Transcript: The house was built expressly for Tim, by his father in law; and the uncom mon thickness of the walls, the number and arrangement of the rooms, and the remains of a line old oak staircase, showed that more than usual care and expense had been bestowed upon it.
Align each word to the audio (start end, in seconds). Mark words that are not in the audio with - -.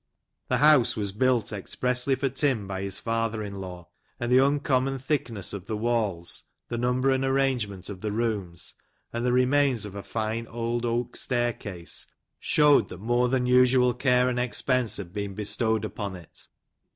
The 0.47 0.57
house 0.57 0.95
was 0.97 1.11
built 1.11 1.53
expressly 1.53 2.15
for 2.15 2.27
Tim, 2.27 2.67
by 2.67 2.81
his 2.81 2.99
father 2.99 3.43
in 3.43 3.57
law; 3.57 3.89
and 4.19 4.31
the 4.31 4.37
uncom 4.39 4.85
mon 4.85 4.97
thickness 4.97 5.53
of 5.53 5.67
the 5.67 5.77
walls, 5.77 6.43
the 6.69 6.77
number 6.79 7.11
and 7.11 7.23
arrangement 7.23 7.87
of 7.87 8.01
the 8.01 8.11
rooms, 8.11 8.73
and 9.13 9.23
the 9.23 9.31
remains 9.31 9.85
of 9.85 9.95
a 9.95 10.03
line 10.17 10.47
old 10.47 10.85
oak 10.85 11.15
staircase, 11.15 12.07
showed 12.39 12.89
that 12.89 12.97
more 12.99 13.29
than 13.29 13.45
usual 13.45 13.93
care 13.93 14.27
and 14.27 14.39
expense 14.39 14.97
had 14.97 15.13
been 15.13 15.35
bestowed 15.35 15.85
upon 15.85 16.15
it. 16.15 16.47